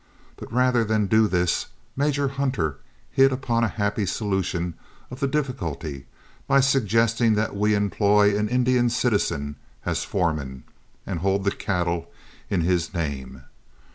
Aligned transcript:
But 0.35 0.51
rather 0.51 0.83
than 0.83 1.05
do 1.05 1.27
this, 1.27 1.67
Major 1.95 2.27
Hunter 2.29 2.77
hit 3.11 3.31
upon 3.31 3.63
a 3.63 3.67
happy 3.67 4.07
solution 4.07 4.73
of 5.11 5.19
the 5.19 5.27
difficulty 5.27 6.07
by 6.47 6.59
suggesting 6.59 7.35
that 7.35 7.55
we 7.55 7.75
employ 7.75 8.35
an 8.35 8.49
Indian 8.49 8.89
citizen 8.89 9.57
as 9.85 10.03
foreman, 10.03 10.63
and 11.05 11.19
hold 11.19 11.43
the 11.43 11.51
cattle 11.51 12.09
in 12.49 12.61
his 12.61 12.95
name. 12.95 13.43